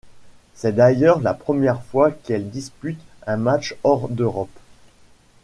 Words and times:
C'est 0.55 0.73
d'ailleurs 0.73 1.19
la 1.21 1.35
première 1.35 1.83
fois 1.83 2.09
qu'elle 2.09 2.49
dispute 2.49 2.99
un 3.27 3.37
match 3.37 3.75
hors 3.83 4.09
d'Europe. 4.09 4.49